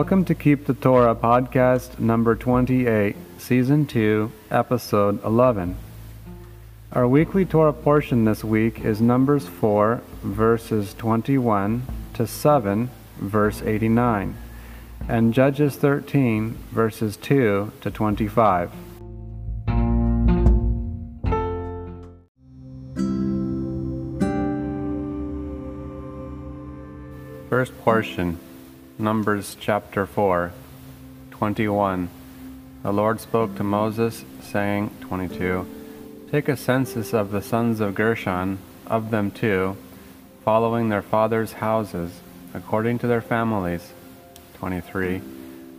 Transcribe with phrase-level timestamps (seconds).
[0.00, 5.76] Welcome to Keep the Torah podcast number 28, season 2, episode 11.
[6.92, 11.82] Our weekly Torah portion this week is Numbers 4, verses 21
[12.14, 12.88] to 7,
[13.18, 14.34] verse 89,
[15.06, 18.70] and Judges 13, verses 2 to 25.
[27.50, 28.38] First portion,
[29.00, 30.52] Numbers chapter 4,
[31.30, 32.10] 21.
[32.82, 36.28] The Lord spoke to Moses, saying, 22.
[36.30, 39.78] Take a census of the sons of Gershon, of them too,
[40.44, 42.20] following their fathers' houses,
[42.52, 43.94] according to their families.
[44.58, 45.22] 23.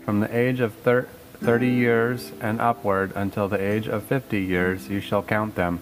[0.04, 1.08] From the age of thir-
[1.42, 5.80] 30 years and upward until the age of 50 years, you shall count them,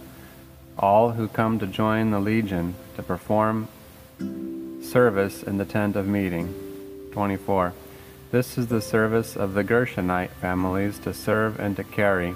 [0.77, 3.69] all who come to join the legion to perform
[4.81, 6.68] service in the tent of meeting.
[7.11, 7.73] 24.
[8.31, 12.35] This is the service of the Gershonite families to serve and to carry.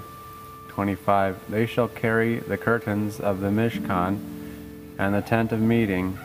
[0.68, 1.38] 25.
[1.48, 4.18] They shall carry the curtains of the Mishkan
[4.98, 6.18] and the tent of meeting,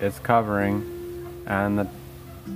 [0.00, 1.88] its covering, and the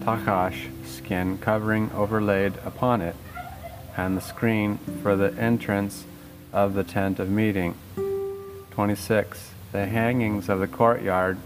[0.01, 3.17] tachash skin covering overlaid upon it,
[3.97, 6.05] and the screen for the entrance
[6.53, 7.75] of the tent of meeting.
[8.71, 9.51] 26.
[9.73, 11.39] The hangings of the courtyard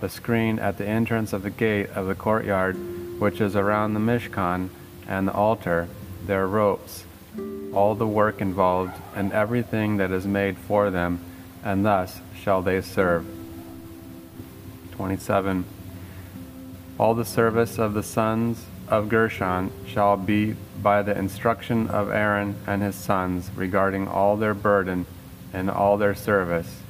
[0.00, 2.76] the screen at the entrance of the gate of the courtyard,
[3.18, 4.68] which is around the Mishkan,
[5.08, 5.88] and the altar,
[6.26, 7.04] their ropes,
[7.72, 11.20] all the work involved, and everything that is made for them,
[11.64, 13.26] and thus shall they serve.
[14.92, 15.64] 27.
[16.98, 22.56] All the service of the sons of Gershon shall be by the instruction of Aaron
[22.66, 25.06] and his sons regarding all their burden
[25.52, 26.82] and all their service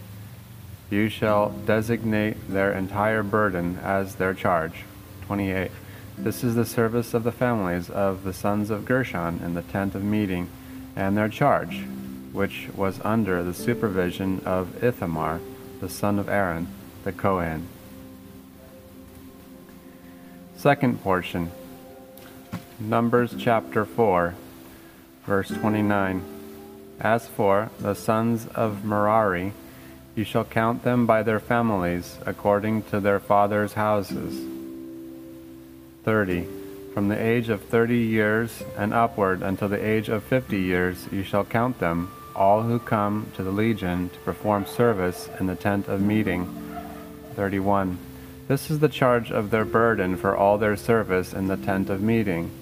[0.91, 4.85] you shall designate their entire burden as their charge.
[5.27, 5.71] 28.
[6.19, 9.95] This is the service of the families of the sons of Gershon in the tent
[9.95, 10.49] of meeting,
[10.97, 11.85] and their charge,
[12.33, 15.41] which was under the supervision of Ithamar,
[15.81, 16.69] the son of Aaron,
[17.05, 17.69] the Kohen.
[20.57, 21.51] Second portion
[22.81, 24.35] Numbers chapter 4,
[25.27, 26.25] verse 29.
[26.99, 29.53] As for the sons of Merari,
[30.15, 34.56] you shall count them by their families, according to their fathers' houses.
[36.07, 36.47] 30.
[36.95, 41.25] From the age of thirty years and upward until the age of fifty years, you
[41.25, 45.89] shall count them, all who come to the legion to perform service in the tent
[45.89, 46.47] of meeting.
[47.35, 47.99] 31.
[48.47, 52.01] This is the charge of their burden for all their service in the tent of
[52.01, 52.53] meeting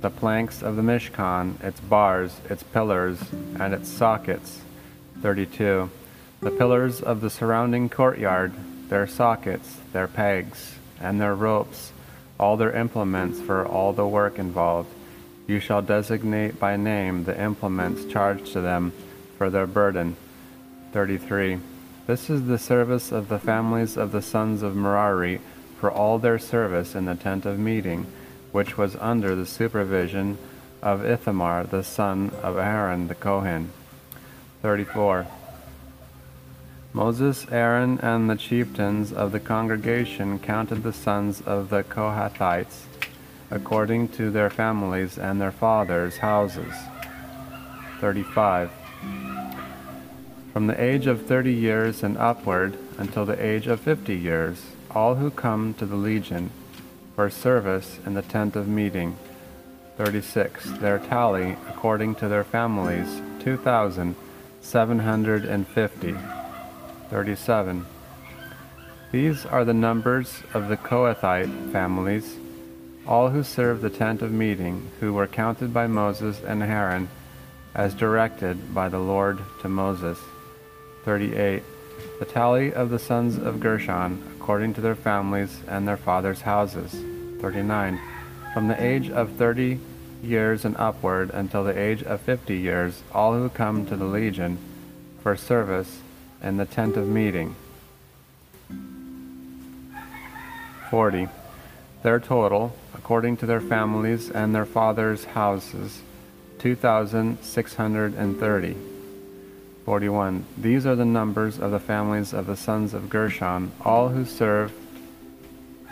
[0.00, 3.18] the planks of the Mishkan, its bars, its pillars,
[3.60, 4.62] and its sockets.
[5.20, 5.90] 32
[6.40, 8.54] the pillars of the surrounding courtyard,
[8.88, 11.92] their sockets, their pegs, and their ropes,
[12.38, 14.88] all their implements for all the work involved.
[15.46, 18.92] You shall designate by name the implements charged to them
[19.38, 20.16] for their burden.
[20.92, 21.58] 33.
[22.06, 25.40] This is the service of the families of the sons of Merari
[25.80, 28.06] for all their service in the tent of meeting,
[28.52, 30.38] which was under the supervision
[30.82, 33.70] of Ithamar the son of Aaron the Kohen.
[34.62, 35.26] 34.
[36.96, 42.84] Moses, Aaron, and the chieftains of the congregation counted the sons of the Kohathites
[43.50, 46.72] according to their families and their fathers' houses.
[48.00, 48.70] 35.
[50.54, 55.16] From the age of thirty years and upward until the age of fifty years, all
[55.16, 56.50] who come to the legion
[57.14, 59.18] for service in the tent of meeting.
[59.98, 60.78] 36.
[60.78, 66.35] Their tally, according to their families, 2,750.
[67.10, 67.86] 37.
[69.12, 72.36] These are the numbers of the Kohathite families,
[73.06, 77.08] all who served the tent of meeting, who were counted by Moses and Aaron,
[77.74, 80.18] as directed by the Lord to Moses.
[81.04, 81.62] 38.
[82.18, 86.92] The tally of the sons of Gershon, according to their families and their fathers' houses.
[87.40, 88.00] 39.
[88.52, 89.78] From the age of thirty
[90.22, 94.58] years and upward until the age of fifty years, all who come to the legion
[95.22, 96.00] for service
[96.40, 97.54] and the tent of meeting.
[100.90, 101.28] 40.
[102.02, 106.00] Their total, according to their families and their fathers' houses,
[106.58, 108.76] 2,630.
[109.84, 110.44] 41.
[110.58, 114.74] These are the numbers of the families of the sons of Gershon, all who served,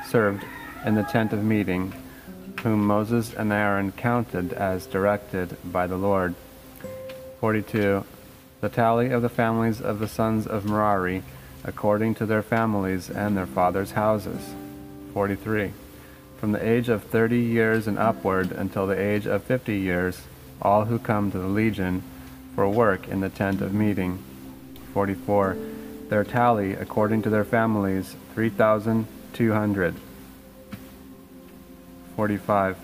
[0.09, 0.45] served
[0.85, 1.93] in the tent of meeting,
[2.63, 6.35] whom Moses and Aaron counted as directed by the Lord.
[7.41, 8.05] 42
[8.65, 11.23] the tally of the families of the sons of Merari,
[11.65, 14.55] according to their families and their fathers' houses.
[15.13, 15.71] 43.
[16.41, 20.23] from the age of thirty years and upward until the age of fifty years,
[20.63, 22.03] all who come to the legion
[22.55, 24.19] for work in the tent of meeting.
[24.95, 25.59] 44.
[26.09, 29.95] Their tally, according to their families, 3,200.
[32.17, 32.79] 45.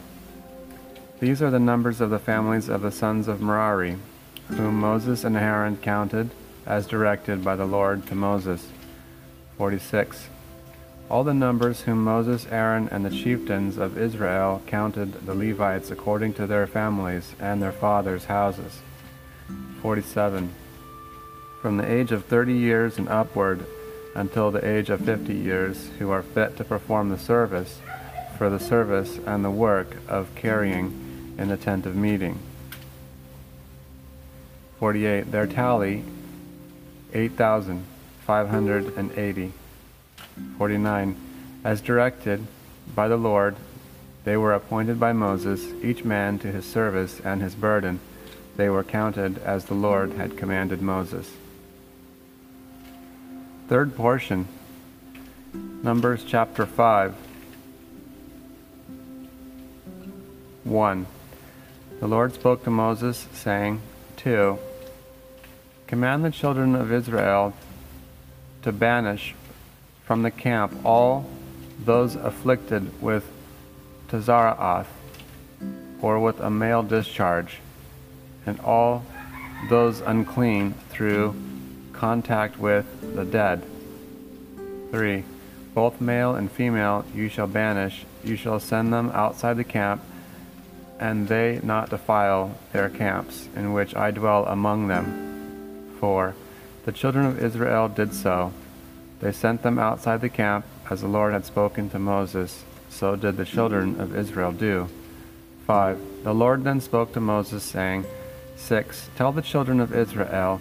[1.20, 3.96] These are the numbers of the families of the sons of Merari,
[4.56, 6.30] whom Moses and Aaron counted,
[6.66, 8.66] as directed by the Lord to Moses.
[9.56, 10.28] 46.
[11.08, 16.34] All the numbers whom Moses, Aaron, and the chieftains of Israel counted the Levites according
[16.34, 18.78] to their families and their fathers' houses.
[19.82, 20.52] 47.
[21.60, 23.66] From the age of thirty years and upward
[24.14, 27.80] until the age of fifty years, who are fit to perform the service,
[28.38, 32.38] for the service and the work of carrying in the tent of meeting.
[34.80, 35.30] 48.
[35.30, 36.02] Their tally,
[37.12, 39.52] 8,580.
[40.56, 41.16] 49.
[41.62, 42.46] As directed
[42.94, 43.56] by the Lord,
[44.24, 48.00] they were appointed by Moses, each man to his service and his burden.
[48.56, 51.30] They were counted as the Lord had commanded Moses.
[53.68, 54.48] Third portion,
[55.82, 57.14] Numbers chapter 5.
[60.64, 61.06] 1.
[62.00, 63.82] The Lord spoke to Moses, saying,
[64.16, 64.58] 2.
[65.90, 67.52] Command the children of Israel
[68.62, 69.34] to banish
[70.04, 71.28] from the camp all
[71.84, 73.28] those afflicted with
[74.06, 74.86] Tzara'ath,
[76.00, 77.58] or with a male discharge,
[78.46, 79.04] and all
[79.68, 81.34] those unclean through
[81.92, 82.86] contact with
[83.16, 83.64] the dead.
[84.92, 85.24] 3.
[85.74, 90.04] Both male and female you shall banish, you shall send them outside the camp,
[91.00, 95.29] and they not defile their camps, in which I dwell among them.
[96.00, 96.34] 4.
[96.86, 98.52] The children of Israel did so.
[99.20, 102.64] They sent them outside the camp, as the Lord had spoken to Moses.
[102.88, 104.88] So did the children of Israel do.
[105.66, 106.24] 5.
[106.24, 108.06] The Lord then spoke to Moses, saying,
[108.56, 109.10] 6.
[109.14, 110.60] Tell the children of Israel,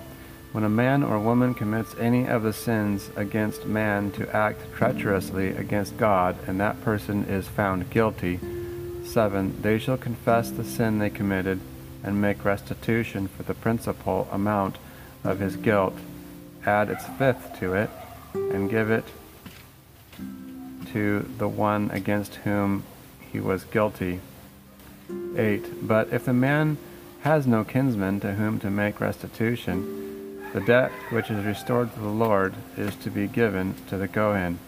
[0.51, 5.49] when a man or woman commits any of the sins against man to act treacherously
[5.49, 8.39] against God, and that person is found guilty,
[9.05, 9.61] 7.
[9.61, 11.59] They shall confess the sin they committed
[12.03, 14.77] and make restitution for the principal amount
[15.23, 15.97] of his guilt.
[16.65, 17.89] Add its fifth to it
[18.33, 19.05] and give it
[20.93, 22.83] to the one against whom
[23.31, 24.19] he was guilty.
[25.35, 25.87] 8.
[25.87, 26.77] But if the man
[27.21, 32.07] has no kinsman to whom to make restitution, the debt which is restored to the
[32.07, 34.59] Lord is to be given to the Kohen.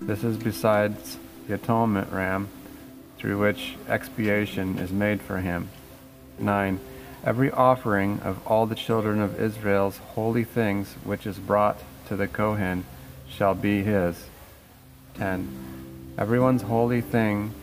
[0.00, 2.48] This is besides the atonement ram,
[3.18, 5.68] through which expiation is made for him.
[6.38, 6.80] 9.
[7.24, 11.78] Every offering of all the children of Israel's holy things which is brought
[12.08, 12.84] to the Kohen
[13.26, 14.26] shall be his.
[15.14, 16.14] 10.
[16.18, 17.54] Everyone's holy thing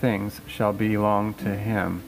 [0.00, 2.02] things shall belong to him.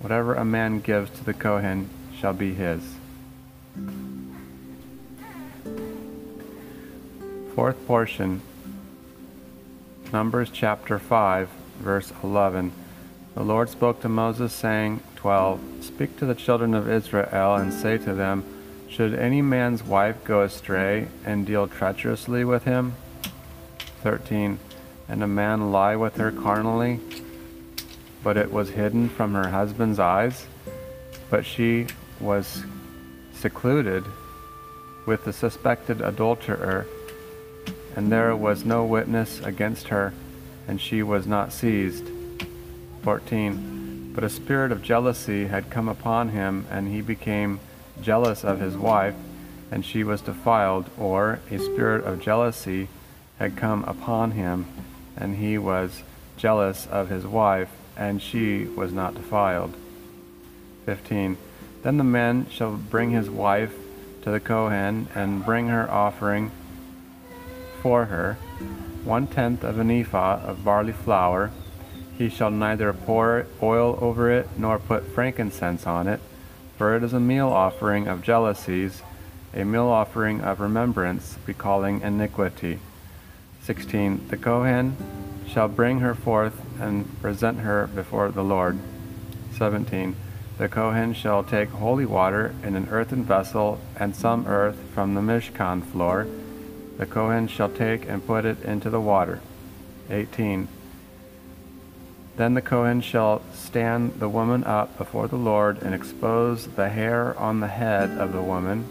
[0.00, 1.88] Whatever a man gives to the Kohen
[2.18, 2.82] shall be his.
[7.54, 8.42] Fourth portion,
[10.12, 12.72] Numbers chapter 5, verse 11.
[13.34, 15.60] The Lord spoke to Moses, saying, 12.
[15.82, 18.42] Speak to the children of Israel and say to them,
[18.88, 22.94] should any man's wife go astray and deal treacherously with him?
[24.02, 24.58] 13.
[25.10, 27.00] And a man lie with her carnally,
[28.24, 30.46] but it was hidden from her husband's eyes,
[31.28, 31.86] but she
[32.18, 32.64] was
[33.34, 34.04] secluded
[35.04, 36.86] with the suspected adulterer,
[37.94, 40.14] and there was no witness against her,
[40.66, 42.08] and she was not seized.
[43.02, 43.79] 14.
[44.14, 47.60] But a spirit of jealousy had come upon him, and he became
[48.02, 49.14] jealous of his wife,
[49.70, 52.88] and she was defiled, or a spirit of jealousy
[53.38, 54.66] had come upon him,
[55.16, 56.02] and he was
[56.36, 59.74] jealous of his wife, and she was not defiled.
[60.86, 61.36] 15.
[61.82, 63.74] Then the man shall bring his wife
[64.22, 66.50] to the Kohen, and bring her offering
[67.80, 68.34] for her,
[69.04, 71.50] one tenth of an ephah of barley flour.
[72.20, 76.20] He shall neither pour oil over it, nor put frankincense on it
[76.80, 79.02] for it is a meal offering of jealousies,
[79.52, 82.78] a meal offering of remembrance, recalling iniquity.
[83.60, 84.28] 16.
[84.28, 84.96] The Kohen
[85.46, 88.78] shall bring her forth and present her before the Lord.
[89.58, 90.16] 17.
[90.56, 95.20] The Kohen shall take holy water in an earthen vessel and some earth from the
[95.20, 96.26] Mishkan floor.
[96.96, 99.42] The Kohen shall take and put it into the water.
[100.08, 100.66] 18.
[102.36, 107.38] Then the Kohen shall stand the woman up before the Lord and expose the hair
[107.38, 108.86] on the head of the woman.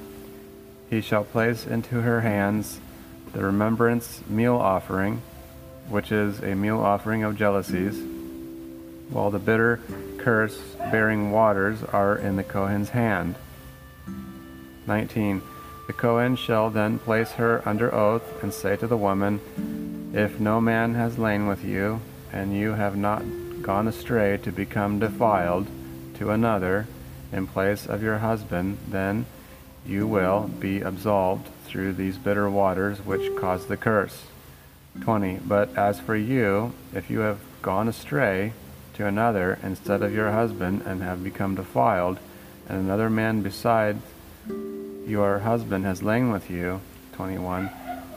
[0.90, 2.80] He shall place into her hands
[3.34, 5.22] the remembrance meal offering,
[5.88, 8.00] which is a meal offering of jealousies,
[9.10, 9.80] while the bitter
[10.18, 10.60] curse
[10.92, 13.36] bearing waters are in the Kohen's hand.
[14.88, 15.42] 19.
[15.88, 19.40] The Kohen shall then place her under oath and say to the woman,
[20.14, 23.24] If no man has lain with you, and you have not
[23.62, 25.68] gone astray to become defiled
[26.16, 26.88] to another
[27.32, 29.26] in place of your husband, then
[29.86, 34.24] you will be absolved through these bitter waters which cause the curse.
[35.02, 35.40] 20.
[35.46, 38.54] But as for you, if you have gone astray
[38.96, 42.20] to another instead of your husband and have become defiled,
[42.68, 44.04] and another man besides
[45.08, 46.82] your husband has lain with you,
[47.14, 47.70] 21.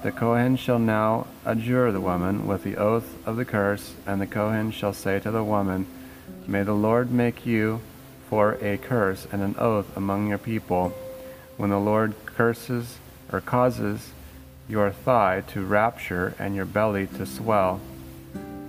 [0.03, 4.27] The Kohen shall now adjure the woman with the oath of the curse, and the
[4.27, 5.87] Kohen shall say to the woman,
[6.45, 7.81] May the Lord make you
[8.29, 10.93] for a curse and an oath among your people,
[11.57, 12.99] when the Lord curses
[13.33, 14.11] or causes
[14.69, 17.81] your thigh to rapture and your belly to swell.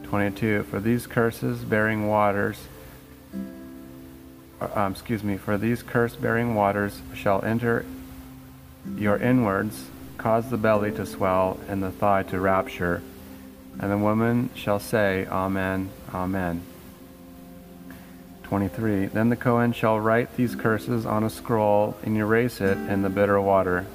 [0.04, 0.62] 22.
[0.70, 2.60] For these curses bearing waters,
[4.62, 7.88] uh, um, excuse me, for these curse bearing waters shall enter
[8.96, 13.02] your inwards, cause the belly to swell and the thigh to rapture.
[13.80, 16.62] And the woman shall say, Amen, Amen.
[18.44, 19.08] 23.
[19.08, 23.10] Then the Kohen shall write these curses on a scroll and erase it in the
[23.10, 23.88] bitter water.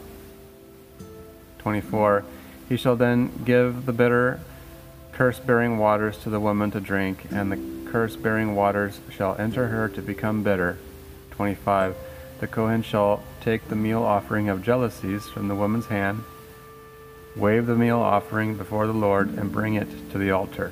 [1.58, 2.24] 24.
[2.68, 4.40] He shall then give the bitter
[5.12, 9.68] curse bearing waters to the woman to drink, and the curse bearing waters shall enter
[9.68, 10.78] her to become bitter.
[11.32, 11.96] 25.
[12.40, 16.22] The Kohen shall take the meal offering of jealousies from the woman's hand,
[17.34, 20.70] wave the meal offering before the Lord, and bring it to the altar.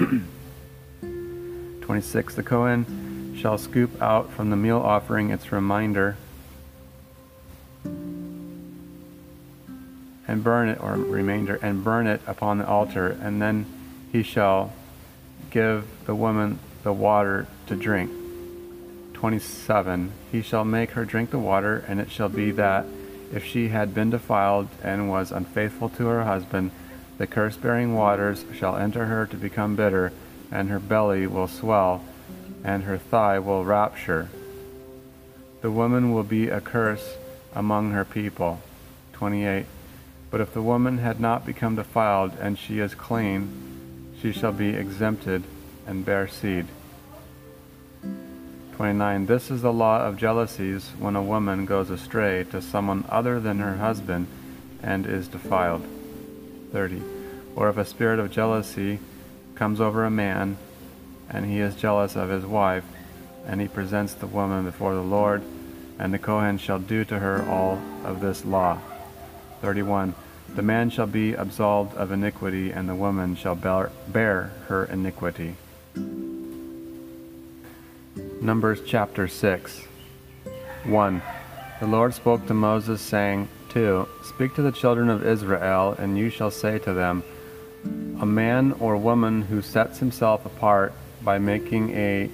[1.00, 2.34] 26.
[2.34, 6.16] The Kohen shall scoop out from the meal offering its reminder
[10.26, 13.64] and burn it, or remainder, and burn it upon the altar, and then
[14.10, 14.72] he shall
[15.52, 18.10] give the woman the water to drink.
[19.20, 22.86] 27 He shall make her drink the water, and it shall be that,
[23.30, 26.70] if she had been defiled and was unfaithful to her husband,
[27.18, 30.10] the curse bearing waters shall enter her to become bitter,
[30.50, 32.02] and her belly will swell,
[32.64, 34.30] and her thigh will rapture.
[35.60, 37.16] The woman will be a curse
[37.54, 38.62] among her people.
[39.12, 39.66] 28
[40.30, 44.70] But if the woman had not become defiled, and she is clean, she shall be
[44.70, 45.42] exempted
[45.86, 46.68] and bear seed.
[48.80, 49.26] 29.
[49.26, 53.58] This is the law of jealousies when a woman goes astray to someone other than
[53.58, 54.26] her husband
[54.82, 55.86] and is defiled.
[56.72, 57.02] 30.
[57.54, 58.98] Or if a spirit of jealousy
[59.54, 60.56] comes over a man,
[61.28, 62.84] and he is jealous of his wife,
[63.44, 65.42] and he presents the woman before the Lord,
[65.98, 68.78] and the Kohen shall do to her all of this law.
[69.60, 70.14] 31.
[70.54, 75.56] The man shall be absolved of iniquity, and the woman shall bear, bear her iniquity.
[78.42, 79.82] Numbers chapter 6.
[80.84, 81.22] 1.
[81.78, 84.08] The Lord spoke to Moses, saying, 2.
[84.22, 87.22] Speak to the children of Israel, and you shall say to them,
[88.18, 92.30] A man or woman who sets himself apart by making a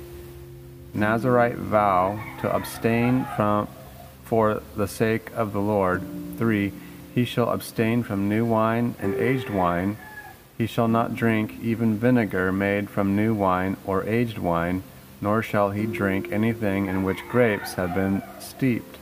[0.94, 3.66] Nazarite vow to abstain from
[4.22, 6.04] for the sake of the Lord.
[6.38, 6.72] 3.
[7.16, 9.96] He shall abstain from new wine and aged wine.
[10.56, 14.84] He shall not drink even vinegar made from new wine or aged wine
[15.20, 18.99] nor shall he drink anything in which grapes have been steeped,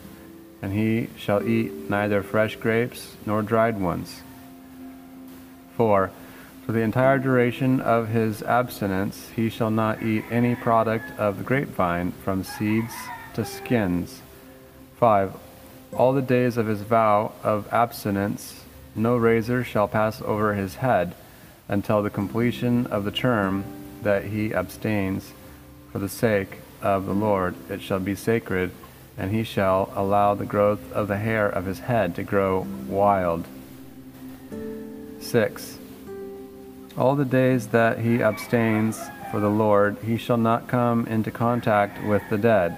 [0.62, 4.22] and he shall eat neither fresh grapes nor dried ones.
[5.76, 6.10] 4.
[6.64, 11.44] For the entire duration of his abstinence he shall not eat any product of the
[11.44, 12.94] grapevine, from seeds
[13.34, 14.22] to skins.
[14.96, 15.34] 5.
[15.92, 18.64] All the days of his vow of abstinence
[18.96, 21.14] no razor shall pass over his head
[21.68, 23.64] until the completion of the term
[24.02, 25.32] that he abstains
[25.94, 28.72] for the sake of the Lord it shall be sacred,
[29.16, 33.46] and he shall allow the growth of the hair of his head to grow wild.
[35.20, 35.78] 6.
[36.98, 42.04] All the days that he abstains for the Lord, he shall not come into contact
[42.04, 42.76] with the dead.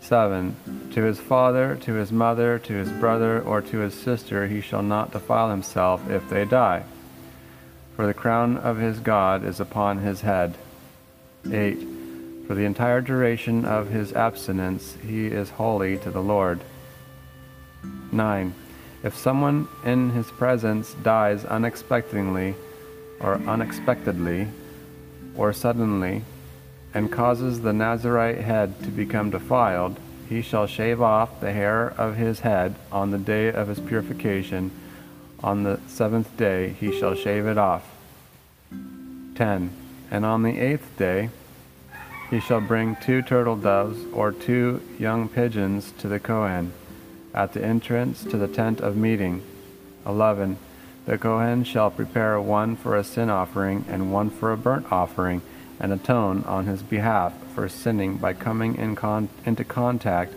[0.00, 0.90] 7.
[0.92, 4.82] To his father, to his mother, to his brother, or to his sister he shall
[4.82, 6.84] not defile himself if they die.
[7.96, 10.58] For the crown of his God is upon his head.
[11.50, 11.95] 8.
[12.46, 16.60] For the entire duration of his abstinence, he is holy to the Lord.
[18.12, 18.54] 9.
[19.02, 22.54] If someone in his presence dies unexpectedly,
[23.20, 24.46] or unexpectedly,
[25.36, 26.22] or suddenly,
[26.94, 29.98] and causes the Nazarite head to become defiled,
[30.28, 34.70] he shall shave off the hair of his head on the day of his purification.
[35.42, 37.84] On the seventh day he shall shave it off.
[39.34, 39.70] 10.
[40.10, 41.30] And on the eighth day
[42.30, 46.72] he shall bring two turtle doves or two young pigeons to the Kohen
[47.32, 49.42] at the entrance to the tent of meeting.
[50.04, 50.56] 11.
[51.04, 55.42] The Kohen shall prepare one for a sin offering and one for a burnt offering,
[55.78, 60.32] and atone on his behalf for sinning by coming in con- into contact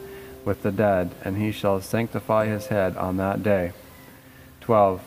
[0.46, 3.72] with the dead, and he shall sanctify his head on that day.
[4.62, 5.02] 12.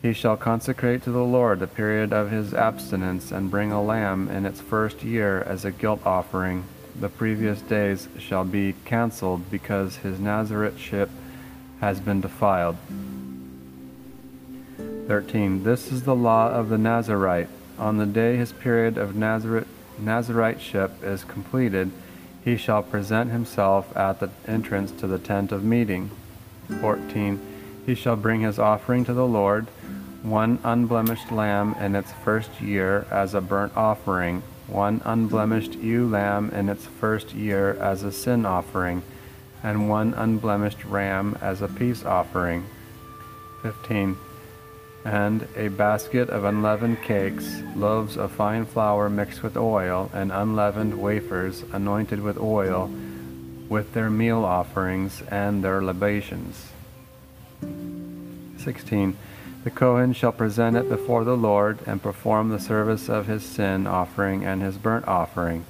[0.00, 4.28] He shall consecrate to the Lord the period of his abstinence, and bring a lamb
[4.28, 6.64] in its first year as a guilt offering.
[6.98, 11.08] The previous days shall be cancelled because his Nazariteship
[11.80, 12.76] has been defiled.
[15.08, 15.64] 13.
[15.64, 17.48] This is the law of the Nazarite.
[17.78, 19.66] On the day his period of Nazarite,
[20.00, 21.90] Nazariteship is completed,
[22.44, 26.10] he shall present himself at the entrance to the tent of meeting.
[26.80, 27.40] 14.
[27.88, 29.66] He shall bring his offering to the Lord
[30.22, 36.50] one unblemished lamb in its first year as a burnt offering, one unblemished ewe lamb
[36.50, 39.02] in its first year as a sin offering,
[39.62, 42.66] and one unblemished ram as a peace offering.
[43.62, 44.18] 15.
[45.06, 51.00] And a basket of unleavened cakes, loaves of fine flour mixed with oil, and unleavened
[51.00, 52.90] wafers anointed with oil,
[53.70, 56.66] with their meal offerings and their libations.
[58.58, 59.16] 16
[59.64, 63.86] the Kohen shall present it before the Lord and perform the service of his sin
[63.86, 65.64] offering and his burnt offering.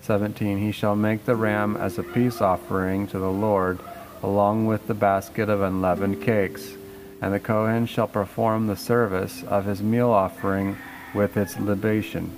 [0.00, 0.58] 17.
[0.58, 3.78] He shall make the ram as a peace offering to the Lord,
[4.22, 6.74] along with the basket of unleavened cakes.
[7.20, 10.76] And the Kohen shall perform the service of his meal offering
[11.14, 12.32] with its libation.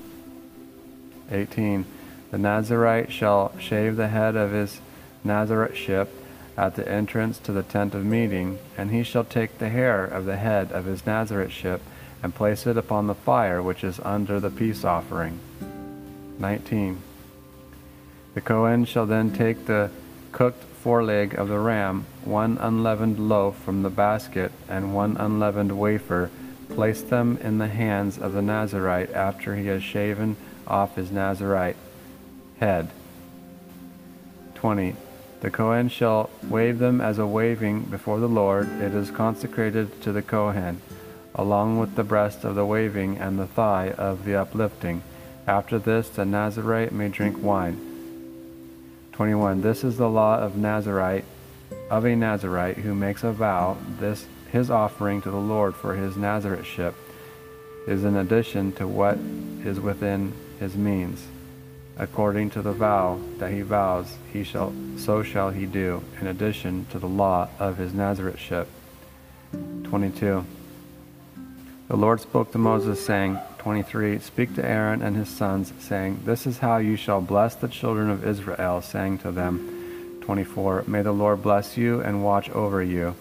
[1.30, 1.84] 18.
[2.30, 4.80] The Nazarite shall shave the head of his
[5.24, 6.08] Nazariteship
[6.56, 10.24] at the entrance to the tent of meeting, and he shall take the hair of
[10.24, 11.80] the head of his Nazariteship
[12.22, 15.38] and place it upon the fire which is under the peace offering.
[16.38, 16.98] 19.
[18.34, 19.90] The Kohen shall then take the
[20.32, 26.30] cooked foreleg of the ram, one unleavened loaf from the basket, and one unleavened wafer,
[26.68, 31.76] place them in the hands of the Nazarite after he has shaven off his Nazarite
[32.60, 32.90] head.
[34.54, 34.96] 20.
[35.40, 38.68] The Kohen shall wave them as a waving before the Lord.
[38.80, 40.80] It is consecrated to the Kohen,
[41.34, 45.02] along with the breast of the waving and the thigh of the uplifting.
[45.46, 47.78] After this, the Nazarite may drink wine.
[49.12, 49.60] 21.
[49.60, 51.24] This is the law of Nazarite,
[51.90, 53.76] of a Nazarite who makes a vow.
[54.00, 56.94] This his offering to the Lord for his Nazariteship
[57.86, 59.18] is in addition to what
[59.64, 61.26] is within his means
[61.98, 66.86] according to the vow that he vows, he shall so shall he do, in addition
[66.90, 68.66] to the law of his Nazariteship.
[69.84, 70.44] 22.
[71.88, 74.18] The Lord spoke to Moses, saying, 23.
[74.18, 78.10] Speak to Aaron and his sons, saying, This is how you shall bless the children
[78.10, 80.84] of Israel, saying to them, 24.
[80.86, 83.14] May the Lord bless you and watch over you.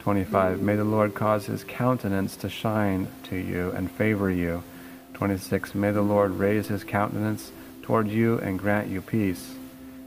[0.00, 0.62] 25.
[0.62, 4.62] May the Lord cause his countenance to shine to you and favor you.
[5.14, 5.74] 26.
[5.74, 7.52] May the Lord raise his countenance
[7.86, 9.54] toward you and grant you peace.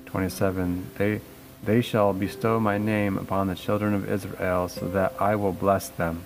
[0.07, 0.91] 27.
[0.97, 1.21] They,
[1.63, 5.87] they shall bestow my name upon the children of Israel, so that I will bless
[5.87, 6.25] them.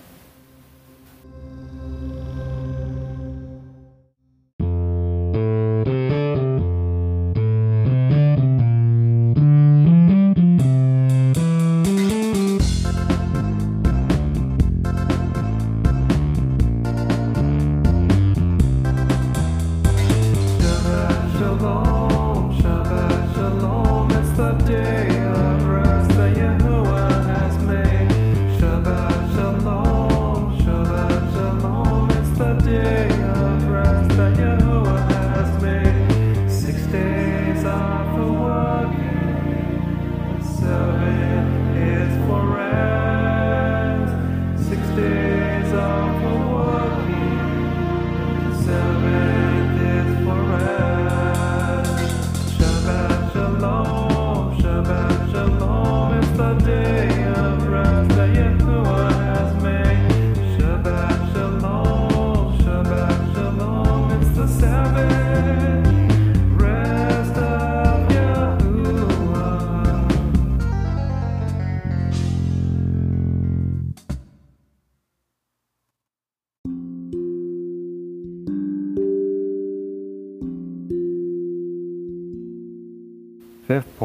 [45.74, 46.53] Fifth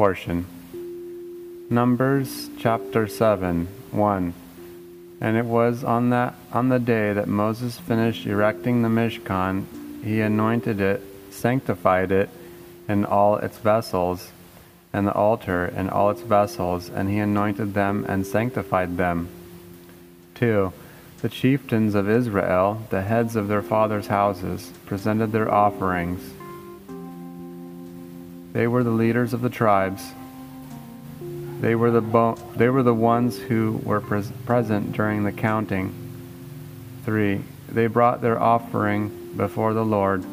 [0.00, 0.46] portion.
[1.68, 4.34] Numbers chapter 7, 1.
[5.20, 9.66] And it was on that on the day that Moses finished erecting the Mishkan
[10.02, 12.30] he anointed it, sanctified it
[12.88, 14.30] and all its vessels,
[14.90, 19.28] and the altar and all its vessels, and he anointed them and sanctified them.
[20.36, 20.72] 2.
[21.20, 26.39] The chieftains of Israel, the heads of their fathers' houses, presented their offerings.
[28.52, 30.02] They were the leaders of the tribes.
[31.60, 35.94] They were the, bo- they were the ones who were pres- present during the counting.
[37.04, 37.40] 3.
[37.68, 40.24] They brought their offering before the Lord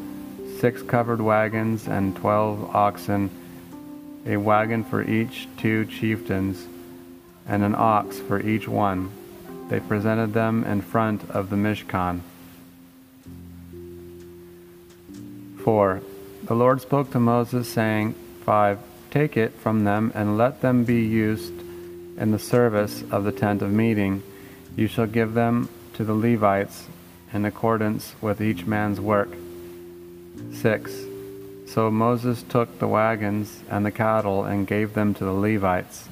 [0.58, 3.30] six covered wagons and twelve oxen,
[4.26, 6.66] a wagon for each two chieftains,
[7.46, 9.10] and an ox for each one.
[9.68, 12.20] They presented them in front of the Mishkan.
[15.62, 16.00] 4.
[16.44, 18.78] The Lord spoke to Moses, saying, 5.
[19.10, 21.52] Take it from them and let them be used
[22.18, 24.22] in the service of the tent of meeting.
[24.76, 26.86] You shall give them to the Levites
[27.32, 29.30] in accordance with each man's work.
[30.52, 30.92] 6.
[31.66, 36.08] So Moses took the wagons and the cattle and gave them to the Levites.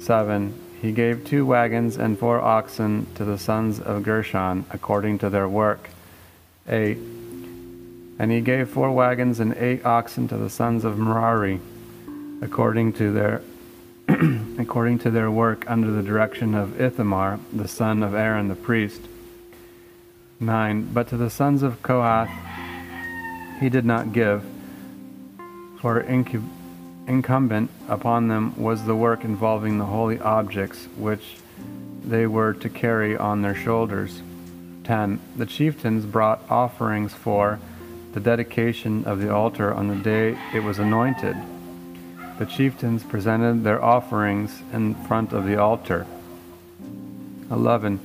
[0.00, 0.54] 7.
[0.80, 5.48] He gave two wagons and four oxen to the sons of Gershon according to their
[5.48, 5.90] work.
[6.66, 6.96] 8.
[8.20, 11.58] And he gave four wagons and eight oxen to the sons of Merari
[12.42, 13.40] according to their
[14.58, 19.00] according to their work under the direction of Ithamar, the son of Aaron the priest.
[20.38, 20.92] 9.
[20.92, 22.28] But to the sons of Kohath
[23.58, 24.44] he did not give,
[25.80, 31.36] for incumbent upon them was the work involving the holy objects which
[32.04, 34.20] they were to carry on their shoulders.
[34.84, 35.18] 10.
[35.36, 37.58] The chieftains brought offerings for
[38.12, 41.36] the dedication of the altar on the day it was anointed.
[42.38, 46.06] The chieftains presented their offerings in front of the altar.
[47.50, 48.00] 11.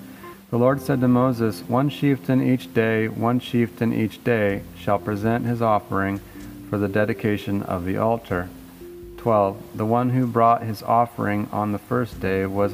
[0.52, 5.46] The Lord said to Moses, One chieftain each day, one chieftain each day shall present
[5.46, 6.20] his offering
[6.70, 8.50] for the dedication of the altar.
[9.18, 9.58] 12.
[9.76, 12.74] The one who brought his offering on the first day was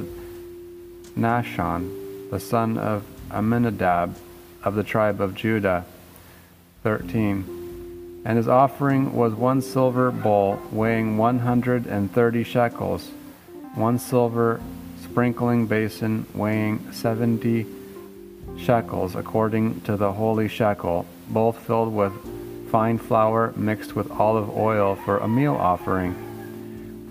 [1.18, 4.16] Nahshon, the son of Amminadab
[4.64, 5.86] of the tribe of Judah.
[6.84, 8.22] 13.
[8.26, 13.10] And his offering was one silver bowl weighing 130 shekels,
[13.76, 14.62] one silver
[15.02, 17.66] sprinkling basin weighing 70
[18.58, 22.14] shekels according to the holy shekel, both filled with
[22.72, 26.16] fine flour mixed with olive oil for a meal offering.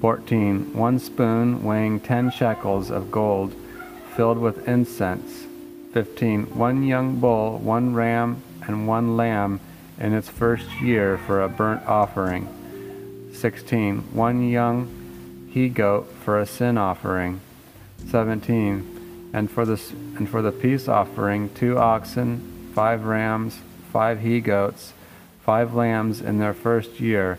[0.00, 0.72] 14.
[0.72, 3.54] One spoon weighing 10 shekels of gold
[4.16, 5.46] filled with incense.
[5.92, 6.56] 15.
[6.56, 9.60] One young bull, one ram, and one lamb
[9.98, 12.48] in its first year for a burnt offering.
[13.34, 13.98] 16.
[14.12, 17.40] One young he goat for a sin offering.
[18.08, 19.30] 17.
[19.32, 19.80] And for the,
[20.16, 23.58] and for the peace offering, two oxen, five rams,
[23.92, 24.92] five he goats,
[25.44, 27.38] five lambs in their first year.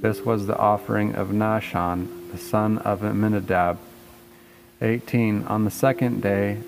[0.00, 3.78] This was the offering of Nahshon, the son of Amminadab.
[4.80, 5.44] 18.
[5.44, 6.58] On the second day,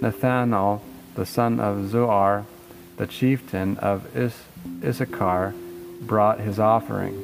[0.00, 0.82] Nathanael,
[1.18, 2.44] the son of Zuar,
[2.96, 4.44] the chieftain of Is-
[4.84, 5.52] Issachar,
[6.00, 7.20] brought his offering.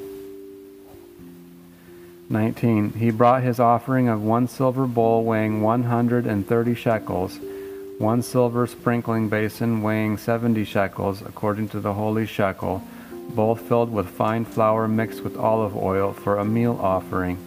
[2.29, 2.95] 19.
[2.95, 7.39] He brought his offering of one silver bowl weighing 130 shekels,
[7.99, 12.83] one silver sprinkling basin weighing 70 shekels, according to the holy shekel,
[13.31, 17.39] both filled with fine flour mixed with olive oil for a meal offering.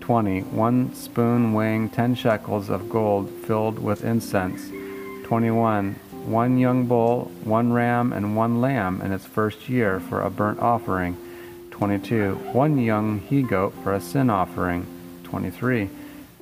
[0.00, 0.40] 20.
[0.44, 4.79] One spoon weighing 10 shekels of gold filled with incense.
[5.30, 5.94] 21.
[6.26, 10.58] One young bull, one ram, and one lamb in its first year for a burnt
[10.58, 11.16] offering.
[11.70, 12.34] 22.
[12.50, 14.88] One young he goat for a sin offering.
[15.22, 15.88] 23.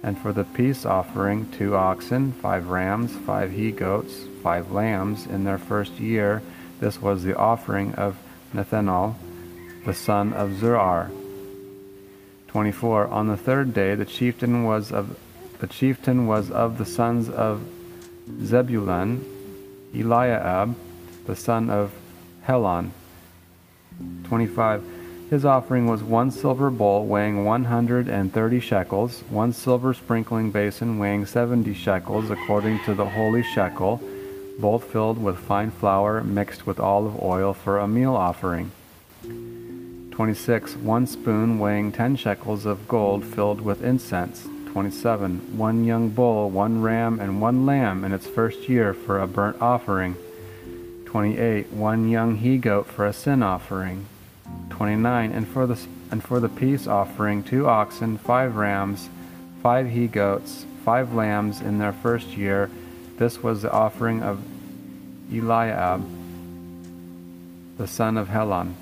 [0.03, 5.44] And for the peace offering, two oxen, five rams, five he goats, five lambs in
[5.44, 6.40] their first year.
[6.81, 8.16] This was the offering of
[8.55, 9.18] Nathanael,
[9.85, 11.11] the son of Zuar.
[12.46, 13.09] 24.
[13.09, 15.18] On the third day, the chieftain was of
[15.59, 17.61] the chieftain was of the sons of
[18.43, 19.25] Zebulun,
[19.95, 20.75] Eliab,
[21.27, 21.93] the son of
[22.43, 22.93] Helon.
[24.25, 24.83] 25.
[25.31, 31.75] His offering was one silver bowl weighing 130 shekels, one silver sprinkling basin weighing 70
[31.75, 34.01] shekels according to the holy shekel,
[34.59, 38.71] both filled with fine flour mixed with olive oil for a meal offering.
[40.11, 40.77] 26.
[40.77, 44.49] One spoon weighing 10 shekels of gold filled with incense.
[44.79, 45.59] 27.
[45.59, 49.61] One young bull, one ram, and one lamb in its first year for a burnt
[49.61, 50.14] offering.
[51.05, 51.73] 28.
[51.73, 54.07] One young he goat for a sin offering.
[54.71, 59.11] 29 and for the and for the peace offering two oxen five rams
[59.62, 62.71] five he goats five lambs in their first year
[63.19, 64.41] this was the offering of
[65.31, 66.07] Eliab
[67.79, 68.77] the son of Helon.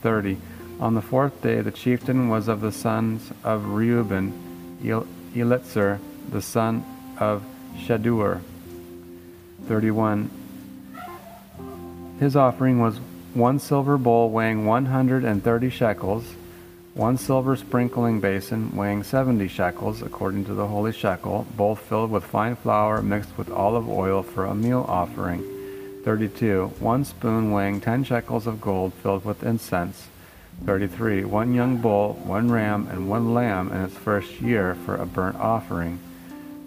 [0.00, 0.38] 30.
[0.80, 4.49] On the fourth day, the chieftain was of the sons of Reuben,
[4.82, 5.98] Elitzer,
[6.30, 6.84] the son
[7.18, 7.42] of
[7.78, 8.40] Shedeur.
[9.66, 10.30] 31.
[12.18, 12.98] His offering was
[13.34, 16.34] one silver bowl weighing 130 shekels,
[16.94, 22.24] one silver sprinkling basin weighing 70 shekels, according to the holy shekel, both filled with
[22.24, 25.44] fine flour mixed with olive oil for a meal offering.
[26.04, 26.72] 32.
[26.80, 30.08] One spoon weighing 10 shekels of gold filled with incense.
[30.66, 31.24] 33.
[31.24, 35.36] One young bull, one ram, and one lamb in its first year for a burnt
[35.36, 35.98] offering.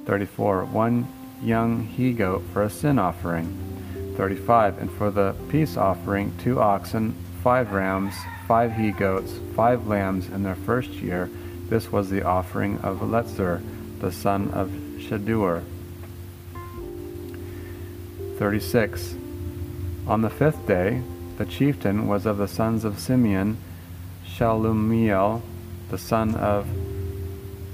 [0.06, 0.65] 34.
[0.65, 1.08] One
[1.41, 4.15] young he goat for a sin offering.
[4.17, 4.79] 35.
[4.79, 8.13] And for the peace offering, two oxen, five rams,
[8.47, 11.29] five he goats, five lambs in their first year.
[11.69, 13.62] This was the offering of Letzer,
[13.99, 15.63] the son of Shadur.
[18.38, 19.15] 36.
[20.08, 21.01] On the fifth day,
[21.38, 23.58] the chieftain was of the sons of Simeon,
[24.38, 25.41] Shalumiel,
[25.89, 26.65] the son of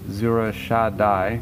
[0.10, 1.42] Zurishaddai.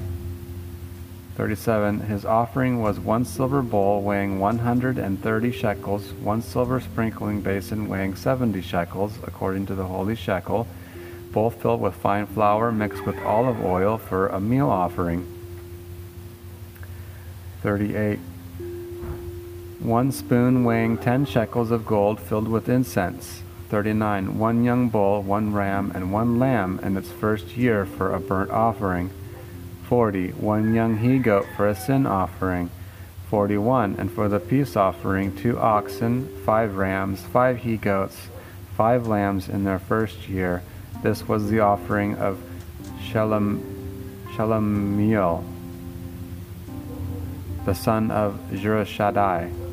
[1.35, 1.99] 37.
[2.01, 8.61] His offering was one silver bowl weighing 130 shekels, one silver sprinkling basin weighing 70
[8.61, 10.67] shekels, according to the holy shekel,
[11.31, 15.27] both filled with fine flour mixed with olive oil for a meal offering.
[17.61, 18.19] 38
[19.79, 23.41] one spoon weighing ten shekels of gold filled with incense.
[23.69, 24.37] 39.
[24.37, 28.51] One young bull, one ram, and one lamb in its first year for a burnt
[28.51, 29.11] offering.
[29.87, 30.29] 40.
[30.31, 32.69] One young he goat for a sin offering.
[33.29, 33.95] 41.
[33.97, 38.17] And for the peace offering, two oxen, five rams, five he goats,
[38.75, 40.63] five lambs in their first year.
[41.03, 42.39] This was the offering of
[43.03, 43.63] Shalom,
[44.35, 45.43] Shalamiel,
[47.65, 49.67] the son of Zurishaddai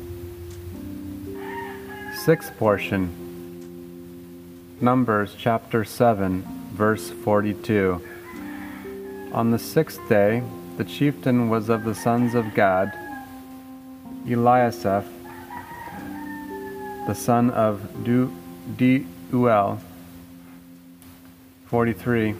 [2.25, 3.13] sixth portion,
[4.81, 8.01] Numbers chapter 7, verse 42.
[9.31, 10.43] On the sixth day,
[10.75, 12.91] the chieftain was of the sons of Gad,
[14.25, 15.05] Eliasaph,
[17.07, 19.79] the son of Deuel.
[21.67, 22.35] 43.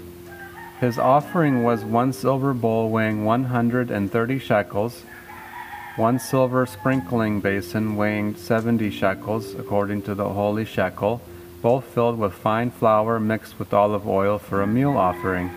[0.82, 5.04] His offering was one silver bowl weighing 130 shekels,
[5.96, 11.22] one silver sprinkling basin weighing 70 shekels, according to the holy shekel,
[11.66, 15.50] both filled with fine flour mixed with olive oil for a meal offering.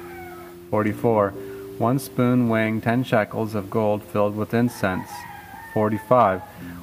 [0.71, 1.33] 44.
[1.77, 5.11] One spoon weighing 10 shekels of gold filled with incense.
[5.75, 6.41] 45.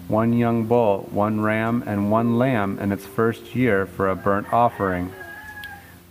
[0.08, 4.54] One young bull, one ram, and one lamb in its first year for a burnt
[4.54, 5.12] offering.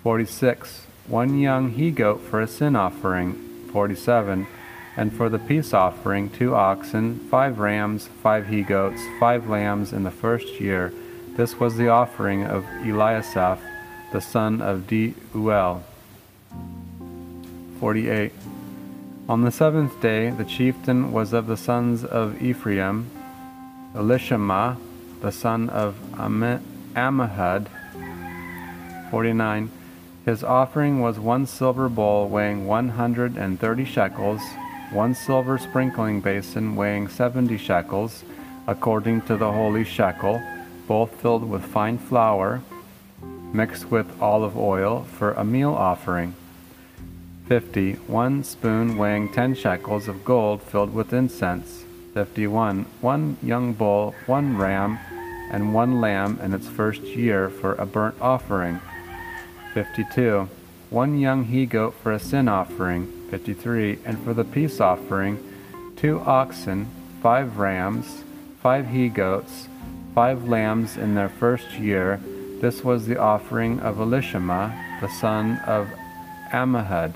[0.03, 0.87] 46.
[1.07, 3.35] One young he goat for a sin offering.
[3.71, 4.49] 47
[4.97, 10.03] and for the peace offering two oxen, five rams, five he goats, five lambs in
[10.03, 10.93] the first year.
[11.37, 13.59] This was the offering of Eliasaph,
[14.13, 15.83] the son of Deuel.
[17.81, 18.33] 48.
[19.29, 23.11] On the seventh day, the chieftain was of the sons of Ephraim,
[23.97, 24.77] Elishama,
[25.23, 27.67] the son of Ammihud.
[29.11, 29.71] 49.
[30.25, 34.41] His offering was one silver bowl weighing 130 shekels,
[34.93, 38.23] one silver sprinkling basin weighing seventy shekels,
[38.69, 40.41] according to the holy shekel,
[40.87, 42.63] both filled with fine flour,
[43.53, 46.35] mixed with olive oil, for a meal offering.
[47.49, 47.95] 50.
[48.07, 51.85] One spoon weighing ten shekels of gold filled with incense.
[52.15, 52.87] 51.
[53.01, 54.99] One young bull, one ram,
[55.51, 58.81] and one lamb in its first year for a burnt offering.
[59.75, 60.49] 52.
[60.91, 65.43] One young he goat for a sin offering 53, and for the peace offering,
[65.97, 66.87] two oxen,
[67.21, 68.23] five rams,
[68.63, 69.67] five he goats,
[70.15, 72.21] five lambs in their first year.
[72.61, 75.89] This was the offering of Elishama, the son of
[76.53, 77.15] Ammihud.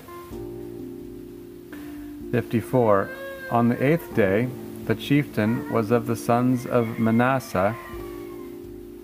[2.31, 3.09] 54.
[3.51, 4.49] On the eighth day,
[4.85, 7.75] the chieftain was of the sons of Manasseh,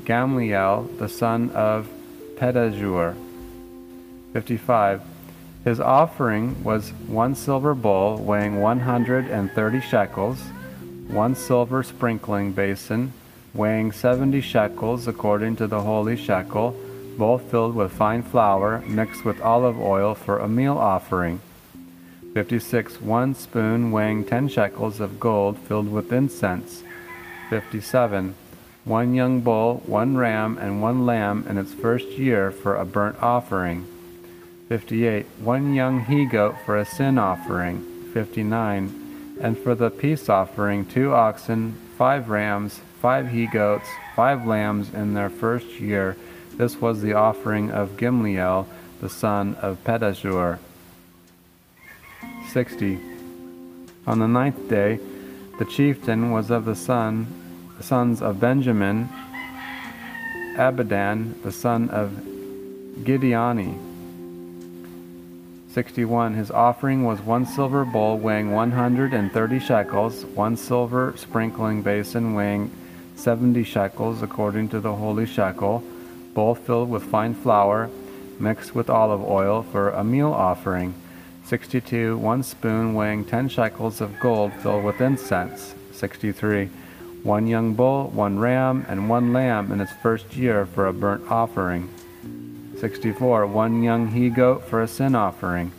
[0.03, 1.87] Gamliel, the son of
[2.35, 3.15] Pedahzur.
[4.33, 5.01] 55.
[5.63, 10.41] His offering was one silver bowl weighing 130 shekels,
[11.07, 13.13] one silver sprinkling basin
[13.55, 16.75] weighing 70 shekels according to the holy shekel,
[17.17, 21.39] both filled with fine flour mixed with olive oil for a meal offering.
[22.33, 23.01] 56.
[23.01, 26.83] One spoon weighing 10 shekels of gold filled with incense.
[27.49, 28.35] 57.
[28.83, 33.23] One young bull, one ram, and one lamb in its first year for a burnt
[33.23, 33.87] offering.
[34.67, 35.25] 58.
[35.39, 37.83] One young he goat for a sin offering.
[38.13, 39.37] 59.
[39.41, 45.13] And for the peace offering, two oxen, five rams, five he goats, five lambs in
[45.13, 46.17] their first year.
[46.57, 48.65] This was the offering of Gamliel,
[48.99, 50.57] the son of Pedahzur.
[52.51, 52.99] 60.
[54.07, 54.99] On the ninth day,
[55.59, 57.27] the chieftain was of the son,
[57.77, 59.07] the sons of Benjamin,
[60.57, 62.09] Abidan, the son of
[63.03, 63.77] Gideoni.
[65.69, 66.33] 61.
[66.33, 72.71] His offering was one silver bowl weighing 130 shekels, one silver sprinkling basin weighing
[73.15, 75.83] 70 shekels according to the holy shekel,
[76.33, 77.89] both filled with fine flour
[78.39, 80.93] mixed with olive oil for a meal offering.
[81.45, 82.17] 62.
[82.17, 85.75] One spoon weighing 10 shekels of gold filled with incense.
[85.91, 86.69] 63.
[87.23, 91.29] One young bull, one ram, and one lamb in its first year for a burnt
[91.29, 91.89] offering.
[92.79, 93.47] 64.
[93.47, 95.71] One young he goat for a sin offering.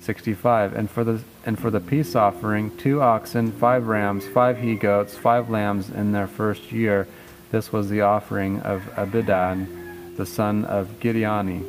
[0.00, 0.74] 65.
[0.74, 5.16] And for the and for the peace offering, two oxen, five rams, five he goats,
[5.16, 7.08] five lambs in their first year.
[7.50, 11.64] This was the offering of Abidan, the son of Gideoni.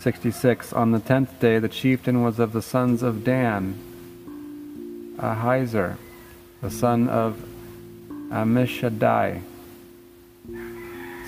[0.00, 0.72] 66.
[0.72, 3.78] On the tenth day, the chieftain was of the sons of Dan,
[5.18, 5.96] Ahiezer,
[6.60, 7.40] the son of
[8.30, 9.42] Ammishaddai.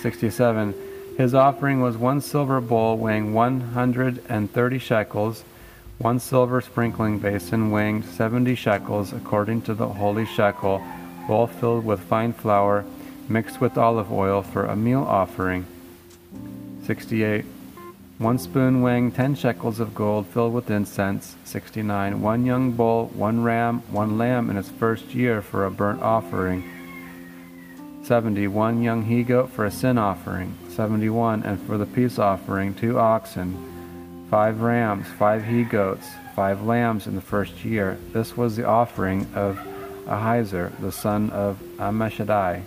[0.02, 0.74] 67.
[1.16, 5.44] His offering was one silver bowl weighing 130 shekels,
[5.98, 10.82] one silver sprinkling basin weighing 70 shekels according to the holy shekel,
[11.26, 12.84] both filled with fine flour
[13.28, 15.66] mixed with olive oil for a meal offering.
[16.84, 17.44] 68.
[18.18, 21.36] One spoon weighing 10 shekels of gold filled with incense.
[21.44, 22.22] 69.
[22.22, 26.64] One young bull, one ram, one lamb in its first year for a burnt offering.
[28.04, 28.46] 70.
[28.48, 30.56] One young he goat for a sin offering.
[30.68, 31.42] 71.
[31.42, 33.75] And for the peace offering, two oxen,
[34.30, 37.98] five rams, five he goats, five lambs in the first year.
[38.12, 39.58] This was the offering of
[40.06, 42.62] Ahiezer, the son of Ammishaddai.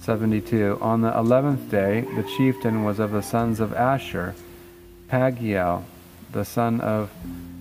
[0.00, 0.78] 72.
[0.82, 4.34] On the eleventh day, the chieftain was of the sons of Asher,
[5.08, 5.84] Pagiel,
[6.32, 7.10] the son of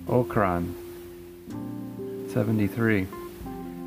[0.08, 0.74] Ochran.
[2.34, 3.08] 73.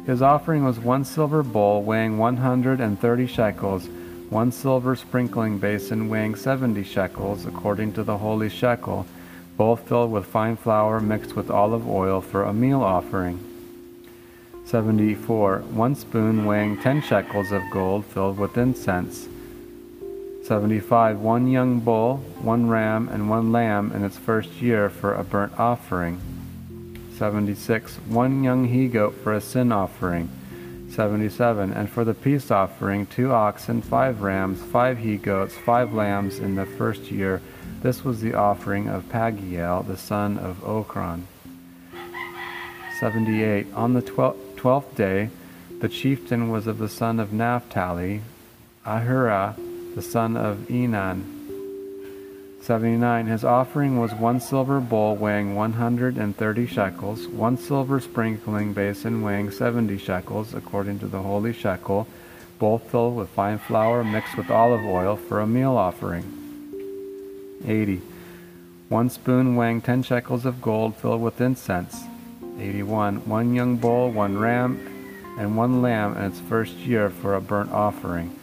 [0.07, 3.89] His offering was one silver bowl weighing 130 shekels,
[4.31, 9.07] one silver sprinkling basin weighing 70 shekels, according to the holy shekel,
[9.57, 13.39] both filled with fine flour mixed with olive oil for a meal offering.
[14.65, 15.59] 74.
[15.71, 19.29] One spoon weighing 10 shekels of gold filled with incense.
[20.43, 21.21] 75.
[21.21, 25.59] One young bull, one ram, and one lamb in its first year for a burnt
[25.59, 26.21] offering.
[27.17, 27.97] 76.
[28.09, 30.29] One young he goat for a sin offering.
[30.97, 31.75] 77.
[31.75, 36.55] And for the peace offering, two oxen, five rams, five he goats, five lambs in
[36.55, 37.43] the first year.
[37.83, 41.25] This was the offering of Pagiel, the son of Ochran.
[42.99, 43.73] 78.
[43.75, 45.29] On the twelfth day,
[45.81, 48.23] the chieftain was of the son of Naphtali,
[48.87, 49.55] Ahira,
[49.95, 51.36] the son of Enan.
[52.67, 53.27] 79.
[53.27, 59.97] His offering was one silver bowl weighing 130 shekels, one silver sprinkling basin weighing 70
[59.99, 62.09] shekels, according to the holy shekel,
[62.59, 66.25] both filled with fine flour mixed with olive oil for a meal offering.
[67.65, 68.03] 80.
[68.89, 72.03] One spoon weighing 10 shekels of gold filled with incense.
[72.59, 73.29] 81.
[73.29, 74.81] One young bull, one ram,
[75.39, 78.37] and one lamb in its first year for a burnt offering.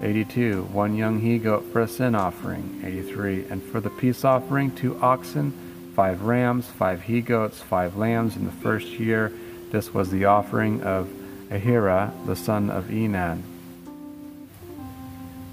[0.00, 0.64] 82.
[0.64, 2.82] One young he goat for a sin offering.
[2.84, 3.46] 83.
[3.48, 5.52] And for the peace offering, two oxen,
[5.94, 9.32] five rams, five he goats, five lambs in the first year.
[9.70, 11.08] This was the offering of
[11.50, 13.42] Ahira, the son of Enan.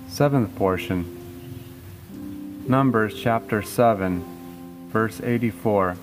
[0.07, 1.17] Seventh portion.
[2.67, 5.97] Numbers chapter 7, verse 84.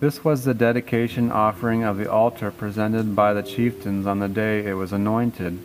[0.00, 4.66] This was the dedication offering of the altar presented by the chieftains on the day
[4.66, 5.58] it was anointed.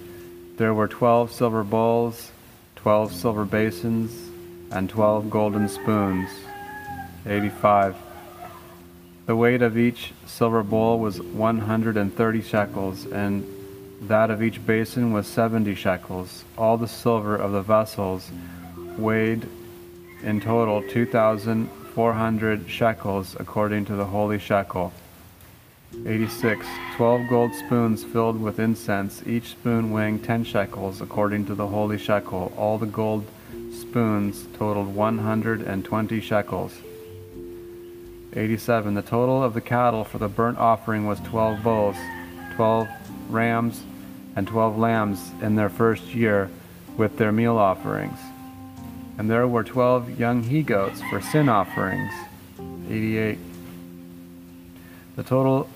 [0.60, 2.34] There were twelve silver bowls,
[2.76, 4.12] twelve silver basins,
[4.70, 6.30] and twelve golden spoons.
[7.26, 7.95] 85.
[9.26, 13.47] The weight of each silver bowl was 130 shekels, and
[14.01, 16.43] that of each basin was 70 shekels.
[16.57, 18.30] All the silver of the vessels
[18.97, 19.47] weighed
[20.24, 24.91] in total 2,400 shekels according to the holy shekel.
[26.05, 26.65] 86.
[26.95, 31.97] Twelve gold spoons filled with incense, each spoon weighing ten shekels, according to the holy
[31.97, 32.53] shekel.
[32.57, 33.25] All the gold
[33.71, 36.73] spoons totaled 120 shekels.
[38.33, 38.93] 87.
[38.93, 41.95] The total of the cattle for the burnt offering was 12 bulls,
[42.55, 42.87] 12
[43.29, 43.83] rams,
[44.35, 46.49] and 12 lambs in their first year
[46.97, 48.19] with their meal offerings.
[49.17, 52.13] And there were 12 young he goats for sin offerings.
[52.87, 53.37] 88.
[55.15, 55.67] The total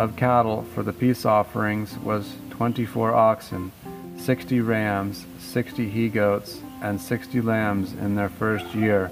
[0.00, 3.70] of cattle for the peace offerings was twenty four oxen,
[4.16, 9.10] sixty rams, sixty he goats, and sixty lambs in their first year.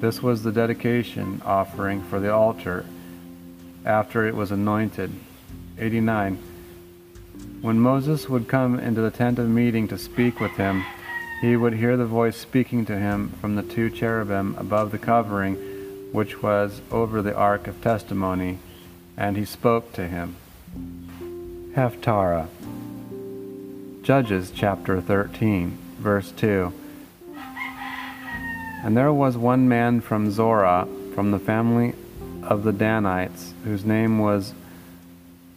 [0.00, 2.84] This was the dedication offering for the altar
[3.84, 5.12] after it was anointed.
[5.78, 6.38] 89.
[7.60, 10.84] When Moses would come into the tent of meeting to speak with him,
[11.40, 15.54] he would hear the voice speaking to him from the two cherubim above the covering
[16.10, 18.58] which was over the ark of testimony,
[19.16, 20.36] and he spoke to him.
[21.74, 22.48] Haftarah.
[24.02, 26.72] Judges chapter 13, verse 2.
[28.84, 31.94] And there was one man from Zorah, from the family
[32.42, 34.54] of the Danites, whose name was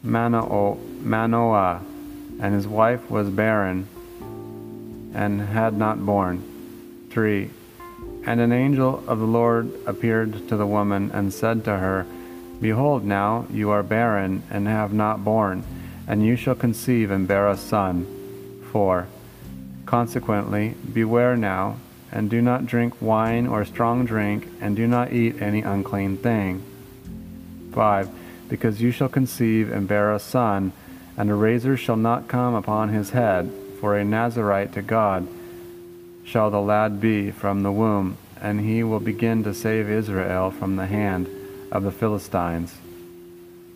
[0.02, 1.82] Manoah,
[2.42, 3.88] and his wife was barren
[5.14, 6.44] and had not born.
[7.12, 7.50] 3.
[8.26, 12.06] And an angel of the Lord appeared to the woman and said to her,
[12.62, 15.64] Behold, now you are barren and have not borne,
[16.08, 18.06] and you shall conceive and bear a son.
[18.72, 19.08] 4.
[19.86, 21.78] Consequently, beware now,
[22.12, 26.62] and do not drink wine or strong drink, and do not eat any unclean thing.
[27.72, 28.10] 5.
[28.50, 30.74] Because you shall conceive and bear a son,
[31.16, 33.50] and a razor shall not come upon his head,
[33.80, 35.28] for a Nazarite to God
[36.26, 40.76] shall the lad be from the womb, and he will begin to save Israel from
[40.76, 41.28] the hand
[41.72, 42.76] of the Philistines.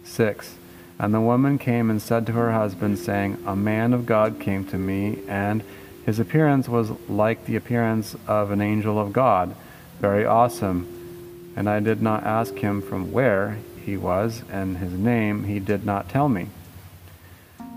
[0.03, 0.55] 6.
[0.99, 4.65] And the woman came and said to her husband, saying, A man of God came
[4.67, 5.63] to me, and
[6.05, 9.55] his appearance was like the appearance of an angel of God,
[9.99, 11.53] very awesome.
[11.55, 15.85] And I did not ask him from where he was, and his name he did
[15.85, 16.47] not tell me.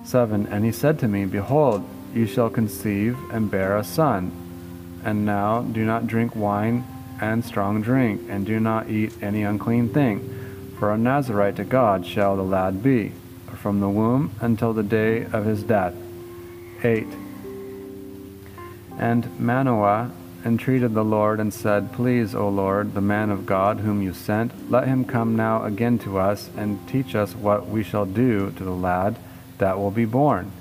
[0.05, 0.47] 7.
[0.47, 4.33] And he said to me, Behold, you shall conceive and bear a son.
[5.05, 6.85] And now do not drink wine
[7.21, 12.07] and strong drink, and do not eat any unclean thing, for a Nazarite to God
[12.07, 13.13] shall the lad be,
[13.57, 15.95] from the womb until the day of his death.
[16.83, 17.07] 8.
[18.99, 20.11] And Manoah
[20.45, 24.71] entreated the Lord and said, Please, O Lord, the man of God whom you sent,
[24.71, 28.65] let him come now again to us and teach us what we shall do to
[28.65, 29.17] the lad
[29.59, 30.53] that will be born.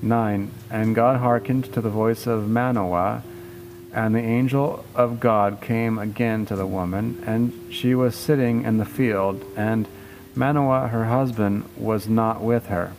[0.00, 0.50] 9.
[0.70, 3.22] And God hearkened to the voice of Manoah,
[3.92, 8.78] and the angel of God came again to the woman, and she was sitting in
[8.78, 9.88] the field, and
[10.34, 12.92] Manoah her husband was not with her.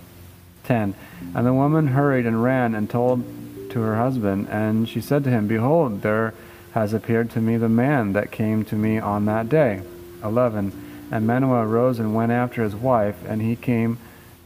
[0.65, 0.93] 10.
[1.33, 3.23] And the woman hurried and ran and told
[3.71, 6.33] to her husband, and she said to him, Behold, there
[6.73, 9.81] has appeared to me the man that came to me on that day.
[10.23, 11.07] 11.
[11.11, 13.97] And Manoah arose and went after his wife, and he came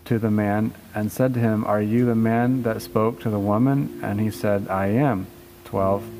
[0.05, 3.39] to the man and said to him, Are you the man that spoke to the
[3.39, 3.99] woman?
[4.03, 5.27] And he said, I am.
[5.65, 6.14] 12.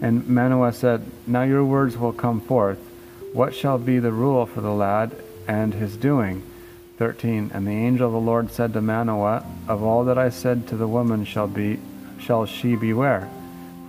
[0.00, 2.78] And Manoah said, Now your words will come forth.
[3.32, 5.16] What shall be the rule for the lad
[5.48, 6.42] and his doing?
[6.98, 10.66] 13 And the angel of the Lord said to Manoah, Of all that I said
[10.68, 11.78] to the woman shall be
[12.18, 13.28] shall she beware.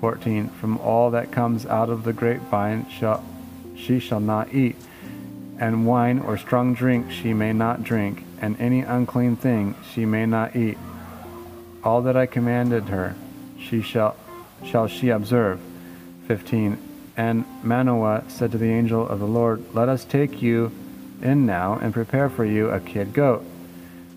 [0.02, 3.24] 14 From all that comes out of the grapevine shall
[3.76, 4.76] she shall not eat,
[5.60, 10.26] and wine or strong drink she may not drink, and any unclean thing she may
[10.26, 10.78] not eat.
[11.84, 13.16] All that I commanded her
[13.60, 14.16] she shall
[14.66, 15.60] shall she observe.
[16.28, 16.78] 15
[17.16, 20.72] And Manoah said to the angel of the Lord, Let us take you
[21.22, 23.44] in now and prepare for you a kid goat.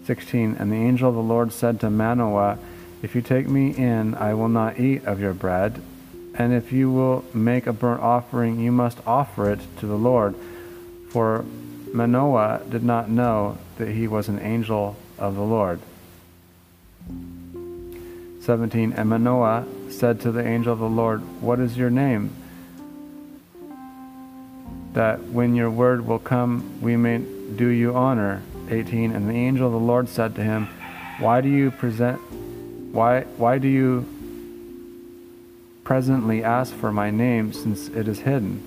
[0.05, 2.59] 16 And the angel of the Lord said to Manoah,
[3.03, 5.81] If you take me in, I will not eat of your bread,
[6.35, 10.35] and if you will make a burnt offering, you must offer it to the Lord.
[11.11, 11.45] For
[11.93, 15.81] Manoah did not know that he was an angel of the Lord.
[18.41, 22.37] 17 And Manoah said to the angel of the Lord, What is your name?
[24.93, 28.43] that when your word will come, we may do you honor.
[28.69, 29.13] 18.
[29.13, 30.69] And the angel of the Lord said to him,
[31.19, 32.21] Why do you present,
[32.93, 34.07] why, why do you
[35.85, 38.63] presently ask for my name since it is hidden?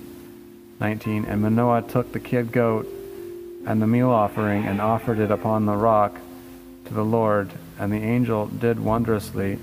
[0.80, 1.24] 19.
[1.24, 2.86] And Manoah took the kid goat
[3.66, 6.18] and the meal offering and offered it upon the rock
[6.86, 9.58] to the Lord, and the angel did wondrously,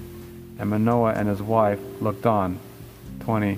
[0.59, 2.59] and Manoah and his wife looked on.
[3.21, 3.57] 20.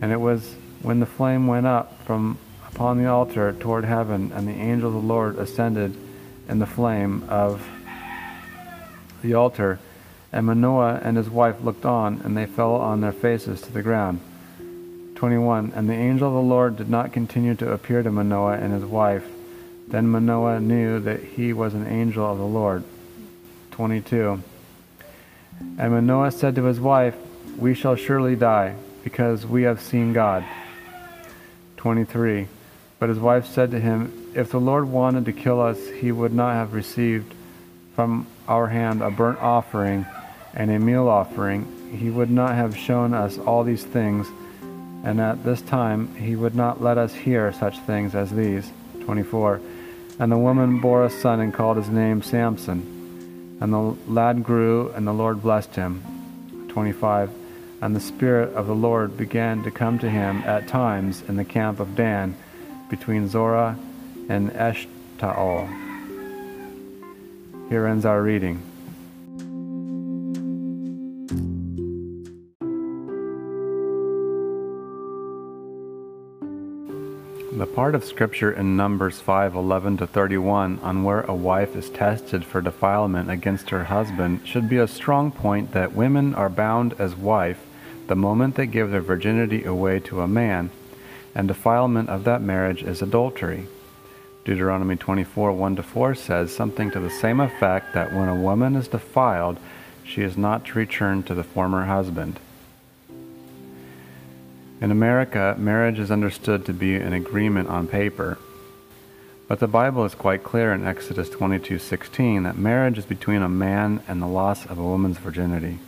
[0.00, 2.38] And it was when the flame went up from
[2.68, 5.96] upon the altar toward heaven, and the angel of the Lord ascended
[6.48, 7.66] in the flame of
[9.22, 9.78] the altar,
[10.32, 13.82] and Manoah and his wife looked on, and they fell on their faces to the
[13.82, 14.20] ground.
[15.14, 15.72] 21.
[15.74, 18.84] And the angel of the Lord did not continue to appear to Manoah and his
[18.84, 19.24] wife.
[19.88, 22.84] Then Manoah knew that he was an angel of the Lord.
[23.76, 24.42] 22.
[25.78, 27.14] And Manoah said to his wife,
[27.58, 28.74] We shall surely die,
[29.04, 30.46] because we have seen God.
[31.76, 32.48] 23.
[32.98, 36.32] But his wife said to him, If the Lord wanted to kill us, he would
[36.32, 37.34] not have received
[37.94, 40.06] from our hand a burnt offering
[40.54, 41.92] and a meal offering.
[41.94, 44.26] He would not have shown us all these things,
[45.04, 48.72] and at this time he would not let us hear such things as these.
[49.00, 49.60] 24.
[50.18, 52.95] And the woman bore a son and called his name Samson.
[53.60, 56.68] And the lad grew, and the Lord blessed him.
[56.68, 57.30] 25.
[57.80, 61.44] And the Spirit of the Lord began to come to him at times in the
[61.44, 62.36] camp of Dan,
[62.88, 63.78] between Zorah
[64.28, 65.68] and Eshtaol.
[67.68, 68.62] Here ends our reading.
[77.56, 81.88] The part of Scripture in Numbers 5 11 to 31 on where a wife is
[81.88, 86.92] tested for defilement against her husband should be a strong point that women are bound
[86.98, 87.64] as wife
[88.08, 90.68] the moment they give their virginity away to a man,
[91.34, 93.66] and defilement of that marriage is adultery.
[94.44, 98.86] Deuteronomy 24 1 4 says something to the same effect that when a woman is
[98.86, 99.56] defiled,
[100.04, 102.38] she is not to return to the former husband.
[104.78, 108.36] In America, marriage is understood to be an agreement on paper.
[109.48, 114.00] But the Bible is quite clear in Exodus 22:16 that marriage is between a man
[114.06, 115.78] and the loss of a woman's virginity.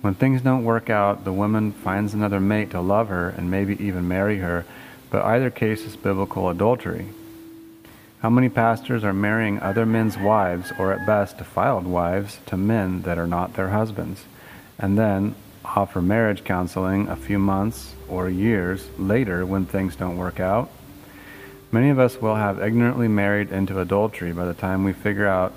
[0.00, 3.80] When things don't work out, the woman finds another mate to love her and maybe
[3.80, 4.64] even marry her,
[5.08, 7.06] but either case is biblical adultery.
[8.22, 13.02] How many pastors are marrying other men's wives, or at best defiled wives, to men
[13.02, 14.24] that are not their husbands,
[14.80, 15.36] and then
[15.74, 20.70] offer marriage counseling a few months or years later when things don't work out.
[21.72, 25.52] Many of us will have ignorantly married into adultery by the time we figure out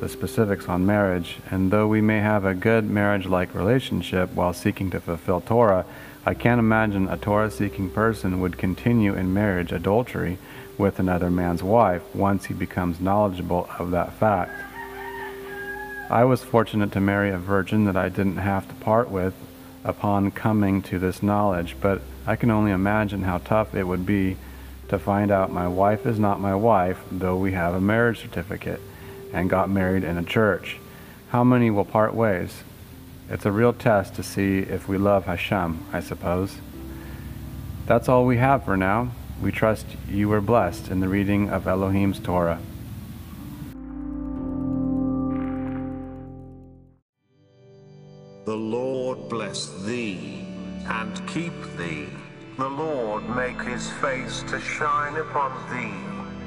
[0.00, 4.52] the specifics on marriage, and though we may have a good marriage like relationship while
[4.52, 5.86] seeking to fulfill Torah,
[6.26, 10.38] I can't imagine a Torah seeking person would continue in marriage adultery
[10.76, 14.52] with another man's wife once he becomes knowledgeable of that fact.
[16.10, 19.34] I was fortunate to marry a virgin that I didn't have to part with
[19.84, 24.36] upon coming to this knowledge, but I can only imagine how tough it would be
[24.88, 28.80] to find out my wife is not my wife, though we have a marriage certificate
[29.32, 30.76] and got married in a church.
[31.30, 32.62] How many will part ways?
[33.30, 36.58] It's a real test to see if we love Hashem, I suppose.
[37.86, 39.12] That's all we have for now.
[39.40, 42.60] We trust you were blessed in the reading of Elohim's Torah.
[48.44, 48.56] The
[49.12, 50.42] Lord bless thee
[50.86, 52.08] and keep thee.
[52.56, 55.92] The Lord make his face to shine upon thee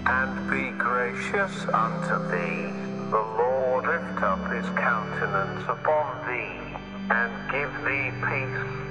[0.07, 2.72] and be gracious unto thee.
[3.11, 6.57] The Lord lift up his countenance upon thee
[7.11, 8.86] and give thee peace.